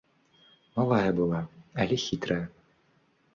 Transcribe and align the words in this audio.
Малая 0.79 1.11
была, 1.19 1.41
але 1.85 1.95
хітрая. 2.05 2.41